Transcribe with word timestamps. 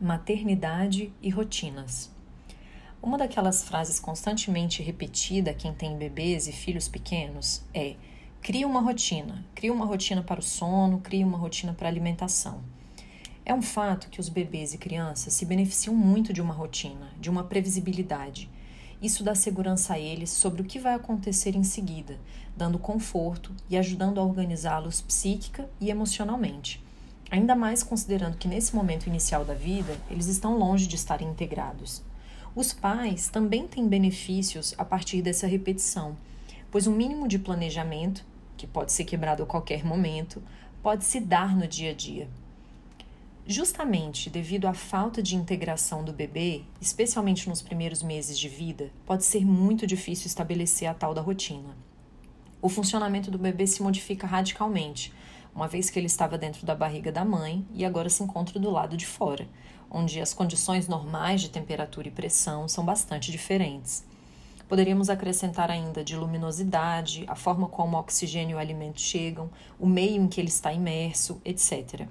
maternidade 0.00 1.12
e 1.20 1.28
rotinas. 1.28 2.10
Uma 3.02 3.18
daquelas 3.18 3.62
frases 3.62 4.00
constantemente 4.00 4.82
repetida 4.82 5.52
quem 5.52 5.74
tem 5.74 5.98
bebês 5.98 6.48
e 6.48 6.52
filhos 6.52 6.88
pequenos 6.88 7.62
é: 7.74 7.96
crie 8.40 8.64
uma 8.64 8.80
rotina, 8.80 9.44
crie 9.54 9.70
uma 9.70 9.84
rotina 9.84 10.22
para 10.22 10.40
o 10.40 10.42
sono, 10.42 11.00
crie 11.00 11.22
uma 11.22 11.36
rotina 11.36 11.74
para 11.74 11.86
a 11.86 11.90
alimentação. 11.90 12.62
É 13.44 13.52
um 13.52 13.60
fato 13.60 14.08
que 14.08 14.20
os 14.20 14.30
bebês 14.30 14.72
e 14.72 14.78
crianças 14.78 15.34
se 15.34 15.44
beneficiam 15.44 15.94
muito 15.94 16.32
de 16.32 16.40
uma 16.40 16.54
rotina, 16.54 17.10
de 17.20 17.28
uma 17.28 17.44
previsibilidade. 17.44 18.48
Isso 19.02 19.22
dá 19.22 19.34
segurança 19.34 19.94
a 19.94 19.98
eles 19.98 20.30
sobre 20.30 20.62
o 20.62 20.64
que 20.64 20.78
vai 20.78 20.94
acontecer 20.94 21.54
em 21.54 21.64
seguida, 21.64 22.18
dando 22.56 22.78
conforto 22.78 23.52
e 23.68 23.76
ajudando 23.76 24.18
a 24.18 24.24
organizá-los 24.24 25.02
psíquica 25.02 25.68
e 25.78 25.90
emocionalmente. 25.90 26.82
Ainda 27.30 27.54
mais 27.54 27.82
considerando 27.82 28.36
que 28.36 28.48
nesse 28.48 28.74
momento 28.74 29.06
inicial 29.06 29.44
da 29.44 29.54
vida 29.54 29.96
eles 30.10 30.26
estão 30.26 30.58
longe 30.58 30.88
de 30.88 30.96
estarem 30.96 31.28
integrados. 31.28 32.02
Os 32.56 32.72
pais 32.72 33.28
também 33.28 33.68
têm 33.68 33.86
benefícios 33.86 34.74
a 34.76 34.84
partir 34.84 35.22
dessa 35.22 35.46
repetição, 35.46 36.16
pois 36.70 36.88
um 36.88 36.94
mínimo 36.94 37.28
de 37.28 37.38
planejamento, 37.38 38.24
que 38.56 38.66
pode 38.66 38.92
ser 38.92 39.04
quebrado 39.04 39.44
a 39.44 39.46
qualquer 39.46 39.84
momento, 39.84 40.42
pode 40.82 41.04
se 41.04 41.20
dar 41.20 41.56
no 41.56 41.68
dia 41.68 41.92
a 41.92 41.94
dia. 41.94 42.28
Justamente 43.46 44.28
devido 44.28 44.66
à 44.66 44.74
falta 44.74 45.22
de 45.22 45.36
integração 45.36 46.04
do 46.04 46.12
bebê, 46.12 46.62
especialmente 46.80 47.48
nos 47.48 47.62
primeiros 47.62 48.02
meses 48.02 48.38
de 48.38 48.48
vida, 48.48 48.90
pode 49.06 49.24
ser 49.24 49.44
muito 49.46 49.86
difícil 49.86 50.26
estabelecer 50.26 50.88
a 50.88 50.94
tal 50.94 51.14
da 51.14 51.20
rotina. 51.20 51.76
O 52.60 52.68
funcionamento 52.68 53.30
do 53.30 53.38
bebê 53.38 53.66
se 53.66 53.82
modifica 53.82 54.26
radicalmente, 54.26 55.12
uma 55.54 55.68
vez 55.68 55.90
que 55.90 55.98
ele 55.98 56.06
estava 56.06 56.38
dentro 56.38 56.64
da 56.64 56.74
barriga 56.74 57.10
da 57.10 57.24
mãe 57.24 57.66
e 57.72 57.84
agora 57.84 58.08
se 58.08 58.22
encontra 58.22 58.58
do 58.58 58.70
lado 58.70 58.96
de 58.96 59.06
fora, 59.06 59.48
onde 59.90 60.20
as 60.20 60.32
condições 60.32 60.88
normais 60.88 61.40
de 61.40 61.50
temperatura 61.50 62.08
e 62.08 62.10
pressão 62.10 62.68
são 62.68 62.84
bastante 62.84 63.32
diferentes. 63.32 64.04
Poderíamos 64.68 65.10
acrescentar 65.10 65.70
ainda 65.70 66.04
de 66.04 66.16
luminosidade, 66.16 67.24
a 67.26 67.34
forma 67.34 67.66
como 67.66 67.96
o 67.96 68.00
oxigênio 68.00 68.54
e 68.54 68.56
o 68.56 68.58
alimento 68.58 69.00
chegam, 69.00 69.50
o 69.78 69.86
meio 69.86 70.22
em 70.22 70.28
que 70.28 70.40
ele 70.40 70.48
está 70.48 70.72
imerso, 70.72 71.40
etc. 71.44 72.06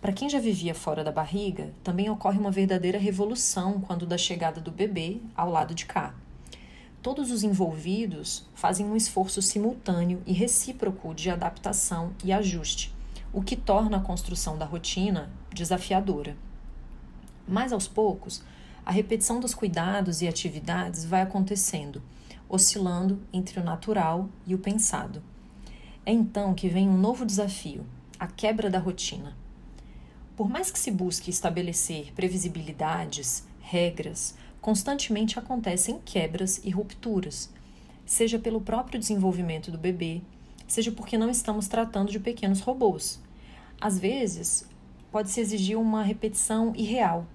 Para 0.00 0.12
quem 0.12 0.28
já 0.28 0.40
vivia 0.40 0.74
fora 0.74 1.04
da 1.04 1.12
barriga, 1.12 1.72
também 1.84 2.10
ocorre 2.10 2.38
uma 2.38 2.50
verdadeira 2.50 2.98
revolução 2.98 3.80
quando 3.80 4.06
da 4.06 4.18
chegada 4.18 4.60
do 4.60 4.70
bebê 4.70 5.20
ao 5.36 5.50
lado 5.50 5.74
de 5.74 5.86
cá 5.86 6.14
todos 7.02 7.30
os 7.30 7.42
envolvidos 7.42 8.44
fazem 8.54 8.86
um 8.86 8.96
esforço 8.96 9.40
simultâneo 9.40 10.22
e 10.26 10.32
recíproco 10.32 11.14
de 11.14 11.30
adaptação 11.30 12.12
e 12.24 12.32
ajuste, 12.32 12.92
o 13.32 13.42
que 13.42 13.56
torna 13.56 13.98
a 13.98 14.02
construção 14.02 14.58
da 14.58 14.64
rotina 14.64 15.30
desafiadora. 15.52 16.36
Mas 17.46 17.72
aos 17.72 17.86
poucos, 17.86 18.42
a 18.84 18.90
repetição 18.90 19.38
dos 19.38 19.54
cuidados 19.54 20.22
e 20.22 20.28
atividades 20.28 21.04
vai 21.04 21.22
acontecendo, 21.22 22.02
oscilando 22.48 23.20
entre 23.32 23.60
o 23.60 23.64
natural 23.64 24.28
e 24.46 24.54
o 24.54 24.58
pensado. 24.58 25.22
É 26.04 26.12
então 26.12 26.54
que 26.54 26.68
vem 26.68 26.88
um 26.88 26.96
novo 26.96 27.26
desafio, 27.26 27.84
a 28.18 28.26
quebra 28.26 28.70
da 28.70 28.78
rotina. 28.78 29.36
Por 30.34 30.48
mais 30.48 30.70
que 30.70 30.78
se 30.78 30.90
busque 30.90 31.30
estabelecer 31.30 32.12
previsibilidades, 32.14 33.46
regras, 33.60 34.34
constantemente 34.60 35.38
acontecem 35.38 36.00
quebras 36.04 36.60
e 36.64 36.70
rupturas, 36.70 37.52
seja 38.04 38.38
pelo 38.38 38.60
próprio 38.60 38.98
desenvolvimento 38.98 39.70
do 39.70 39.78
bebê, 39.78 40.22
seja 40.66 40.92
porque 40.92 41.16
não 41.16 41.30
estamos 41.30 41.68
tratando 41.68 42.10
de 42.10 42.20
pequenos 42.20 42.60
robôs. 42.60 43.20
Às 43.80 43.98
vezes, 43.98 44.68
pode-se 45.10 45.40
exigir 45.40 45.78
uma 45.78 46.02
repetição 46.02 46.72
irreal, 46.76 47.26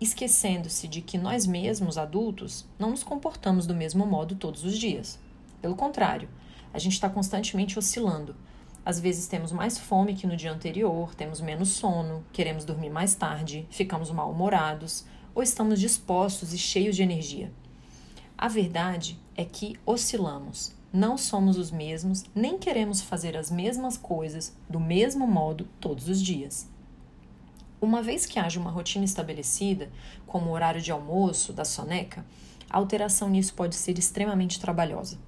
esquecendo-se 0.00 0.86
de 0.86 1.00
que 1.00 1.18
nós 1.18 1.46
mesmos, 1.46 1.98
adultos, 1.98 2.64
não 2.78 2.90
nos 2.90 3.02
comportamos 3.02 3.66
do 3.66 3.74
mesmo 3.74 4.06
modo 4.06 4.36
todos 4.36 4.64
os 4.64 4.78
dias. 4.78 5.18
Pelo 5.60 5.74
contrário, 5.74 6.28
a 6.72 6.78
gente 6.78 6.92
está 6.92 7.08
constantemente 7.08 7.78
oscilando. 7.78 8.36
Às 8.84 9.00
vezes 9.00 9.26
temos 9.26 9.52
mais 9.52 9.76
fome 9.76 10.14
que 10.14 10.26
no 10.26 10.36
dia 10.36 10.52
anterior, 10.52 11.14
temos 11.14 11.40
menos 11.40 11.70
sono, 11.70 12.24
queremos 12.32 12.64
dormir 12.64 12.90
mais 12.90 13.14
tarde, 13.14 13.66
ficamos 13.70 14.10
mal-humorados, 14.10 15.04
ou 15.38 15.42
estamos 15.44 15.78
dispostos 15.78 16.52
e 16.52 16.58
cheios 16.58 16.96
de 16.96 17.02
energia? 17.04 17.52
A 18.36 18.48
verdade 18.48 19.16
é 19.36 19.44
que 19.44 19.78
oscilamos. 19.86 20.74
Não 20.92 21.16
somos 21.16 21.56
os 21.56 21.70
mesmos, 21.70 22.24
nem 22.34 22.58
queremos 22.58 23.00
fazer 23.00 23.36
as 23.36 23.48
mesmas 23.48 23.96
coisas 23.96 24.52
do 24.68 24.80
mesmo 24.80 25.28
modo 25.28 25.68
todos 25.78 26.08
os 26.08 26.20
dias. 26.20 26.68
Uma 27.80 28.02
vez 28.02 28.26
que 28.26 28.40
haja 28.40 28.58
uma 28.58 28.72
rotina 28.72 29.04
estabelecida, 29.04 29.88
como 30.26 30.50
o 30.50 30.52
horário 30.52 30.80
de 30.80 30.90
almoço, 30.90 31.52
da 31.52 31.64
soneca, 31.64 32.26
a 32.68 32.76
alteração 32.76 33.30
nisso 33.30 33.54
pode 33.54 33.76
ser 33.76 33.96
extremamente 33.96 34.58
trabalhosa. 34.58 35.20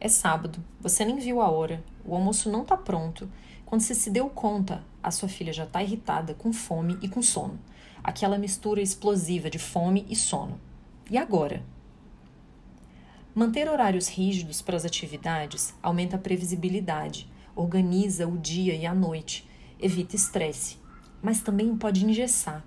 É 0.00 0.08
sábado, 0.08 0.58
você 0.80 1.04
nem 1.04 1.20
viu 1.20 1.40
a 1.40 1.48
hora, 1.48 1.84
o 2.04 2.16
almoço 2.16 2.50
não 2.50 2.62
está 2.62 2.76
pronto. 2.76 3.30
Quando 3.64 3.82
você 3.82 3.94
se 3.94 4.10
deu 4.10 4.28
conta, 4.28 4.82
a 5.00 5.12
sua 5.12 5.28
filha 5.28 5.52
já 5.52 5.62
está 5.62 5.80
irritada, 5.80 6.34
com 6.34 6.52
fome 6.52 6.98
e 7.00 7.08
com 7.08 7.22
sono 7.22 7.60
aquela 8.02 8.38
mistura 8.38 8.80
explosiva 8.80 9.50
de 9.50 9.58
fome 9.58 10.06
e 10.08 10.16
sono. 10.16 10.60
E 11.10 11.18
agora? 11.18 11.62
Manter 13.34 13.68
horários 13.68 14.08
rígidos 14.08 14.60
para 14.60 14.76
as 14.76 14.84
atividades 14.84 15.74
aumenta 15.82 16.16
a 16.16 16.18
previsibilidade, 16.18 17.30
organiza 17.54 18.26
o 18.26 18.36
dia 18.36 18.74
e 18.74 18.84
a 18.84 18.94
noite, 18.94 19.48
evita 19.78 20.16
estresse, 20.16 20.78
mas 21.22 21.40
também 21.40 21.76
pode 21.76 22.04
engessar. 22.04 22.64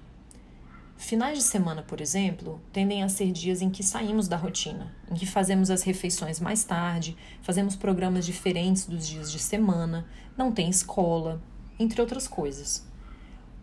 Finais 0.96 1.38
de 1.38 1.44
semana, 1.44 1.84
por 1.84 2.00
exemplo, 2.00 2.62
tendem 2.72 3.04
a 3.04 3.10
ser 3.10 3.32
dias 3.32 3.62
em 3.62 3.70
que 3.70 3.84
saímos 3.84 4.28
da 4.28 4.38
rotina, 4.38 4.96
em 5.12 5.16
que 5.16 5.26
fazemos 5.26 5.70
as 5.70 5.84
refeições 5.84 6.40
mais 6.40 6.64
tarde, 6.64 7.18
fazemos 7.42 7.76
programas 7.76 8.26
diferentes 8.26 8.86
dos 8.86 9.06
dias 9.06 9.30
de 9.32 9.40
semana, 9.40 10.08
não 10.38 10.52
tem 10.52 10.70
escola, 10.70 11.42
entre 11.78 12.00
outras 12.00 12.26
coisas. 12.28 12.88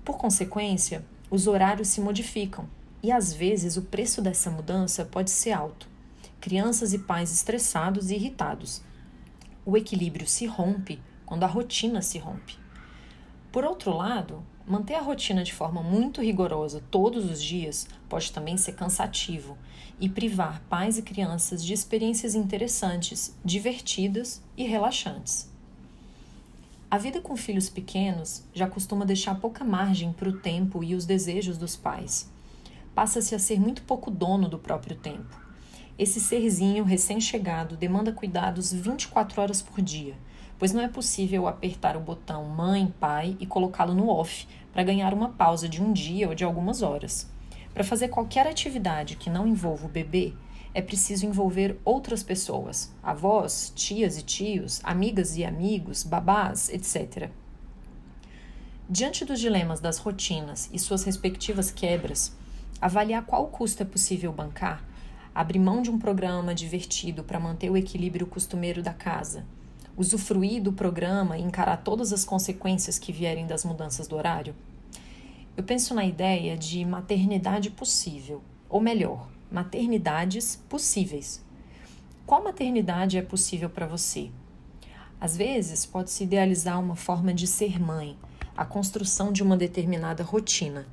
Por 0.04 0.18
consequência, 0.18 1.04
os 1.30 1.46
horários 1.46 1.88
se 1.88 2.00
modificam 2.00 2.68
e 3.02 3.12
às 3.12 3.32
vezes 3.32 3.76
o 3.76 3.82
preço 3.82 4.20
dessa 4.20 4.50
mudança 4.50 5.04
pode 5.04 5.30
ser 5.30 5.52
alto. 5.52 5.88
Crianças 6.40 6.92
e 6.92 6.98
pais 6.98 7.32
estressados 7.32 8.10
e 8.10 8.14
irritados. 8.14 8.82
O 9.64 9.76
equilíbrio 9.76 10.26
se 10.26 10.46
rompe 10.46 11.00
quando 11.24 11.44
a 11.44 11.46
rotina 11.46 12.02
se 12.02 12.18
rompe. 12.18 12.58
Por 13.52 13.64
outro 13.64 13.96
lado, 13.96 14.42
manter 14.66 14.94
a 14.94 15.00
rotina 15.00 15.44
de 15.44 15.52
forma 15.52 15.82
muito 15.82 16.20
rigorosa 16.20 16.82
todos 16.90 17.30
os 17.30 17.42
dias 17.42 17.86
pode 18.08 18.32
também 18.32 18.56
ser 18.56 18.72
cansativo 18.72 19.56
e 20.00 20.08
privar 20.08 20.62
pais 20.68 20.98
e 20.98 21.02
crianças 21.02 21.64
de 21.64 21.72
experiências 21.72 22.34
interessantes, 22.34 23.36
divertidas 23.44 24.42
e 24.56 24.64
relaxantes. 24.64 25.50
A 26.90 26.98
vida 26.98 27.20
com 27.20 27.36
filhos 27.36 27.70
pequenos 27.70 28.42
já 28.52 28.66
costuma 28.66 29.04
deixar 29.04 29.36
pouca 29.36 29.62
margem 29.62 30.12
para 30.12 30.28
o 30.28 30.40
tempo 30.40 30.82
e 30.82 30.96
os 30.96 31.06
desejos 31.06 31.56
dos 31.56 31.76
pais. 31.76 32.28
Passa-se 32.92 33.32
a 33.32 33.38
ser 33.38 33.60
muito 33.60 33.82
pouco 33.82 34.10
dono 34.10 34.48
do 34.48 34.58
próprio 34.58 34.96
tempo. 34.96 35.40
Esse 35.96 36.18
serzinho 36.18 36.82
recém-chegado 36.82 37.76
demanda 37.76 38.10
cuidados 38.10 38.72
24 38.72 39.40
horas 39.40 39.62
por 39.62 39.80
dia, 39.80 40.14
pois 40.58 40.72
não 40.72 40.82
é 40.82 40.88
possível 40.88 41.46
apertar 41.46 41.96
o 41.96 42.00
botão 42.00 42.44
mãe, 42.46 42.92
pai 42.98 43.36
e 43.38 43.46
colocá-lo 43.46 43.94
no 43.94 44.08
off 44.08 44.48
para 44.72 44.82
ganhar 44.82 45.14
uma 45.14 45.28
pausa 45.28 45.68
de 45.68 45.80
um 45.80 45.92
dia 45.92 46.28
ou 46.28 46.34
de 46.34 46.42
algumas 46.42 46.82
horas. 46.82 47.30
Para 47.72 47.84
fazer 47.84 48.08
qualquer 48.08 48.48
atividade 48.48 49.14
que 49.14 49.30
não 49.30 49.46
envolva 49.46 49.86
o 49.86 49.88
bebê, 49.88 50.32
é 50.72 50.80
preciso 50.80 51.26
envolver 51.26 51.76
outras 51.84 52.22
pessoas, 52.22 52.92
avós, 53.02 53.72
tias 53.74 54.16
e 54.16 54.22
tios, 54.22 54.80
amigas 54.84 55.36
e 55.36 55.44
amigos, 55.44 56.04
babás, 56.04 56.68
etc. 56.68 57.30
Diante 58.88 59.24
dos 59.24 59.40
dilemas 59.40 59.80
das 59.80 59.98
rotinas 59.98 60.68
e 60.72 60.78
suas 60.78 61.04
respectivas 61.04 61.70
quebras, 61.70 62.32
avaliar 62.80 63.24
qual 63.24 63.48
custo 63.48 63.82
é 63.82 63.86
possível 63.86 64.32
bancar, 64.32 64.84
abrir 65.34 65.58
mão 65.58 65.82
de 65.82 65.90
um 65.90 65.98
programa 65.98 66.54
divertido 66.54 67.22
para 67.24 67.40
manter 67.40 67.70
o 67.70 67.76
equilíbrio 67.76 68.26
costumeiro 68.26 68.82
da 68.82 68.92
casa, 68.92 69.44
usufruir 69.96 70.62
do 70.62 70.72
programa 70.72 71.36
e 71.36 71.42
encarar 71.42 71.78
todas 71.78 72.12
as 72.12 72.24
consequências 72.24 72.98
que 72.98 73.12
vierem 73.12 73.46
das 73.46 73.64
mudanças 73.64 74.06
do 74.06 74.16
horário? 74.16 74.54
Eu 75.56 75.64
penso 75.64 75.94
na 75.94 76.04
ideia 76.04 76.56
de 76.56 76.84
maternidade 76.84 77.70
possível, 77.70 78.40
ou 78.68 78.80
melhor, 78.80 79.28
maternidades 79.50 80.56
possíveis. 80.68 81.44
Qual 82.26 82.44
maternidade 82.44 83.18
é 83.18 83.22
possível 83.22 83.68
para 83.68 83.86
você? 83.86 84.30
Às 85.20 85.36
vezes, 85.36 85.84
pode-se 85.84 86.24
idealizar 86.24 86.78
uma 86.78 86.96
forma 86.96 87.34
de 87.34 87.46
ser 87.46 87.80
mãe, 87.80 88.16
a 88.56 88.64
construção 88.64 89.32
de 89.32 89.42
uma 89.42 89.56
determinada 89.56 90.22
rotina 90.22 90.86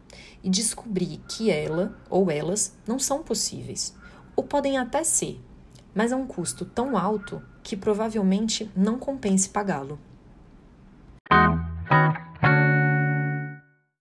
e 0.43 0.49
descobrir 0.49 1.21
que 1.27 1.51
ela 1.51 1.97
ou 2.09 2.31
elas 2.31 2.75
não 2.87 2.97
são 2.97 3.21
possíveis, 3.23 3.95
ou 4.35 4.43
podem 4.43 4.77
até 4.77 5.03
ser, 5.03 5.39
mas 5.93 6.11
a 6.11 6.15
um 6.15 6.25
custo 6.25 6.65
tão 6.65 6.97
alto 6.97 7.41
que 7.63 7.77
provavelmente 7.77 8.71
não 8.75 8.97
compense 8.97 9.49
pagá-lo. 9.49 9.99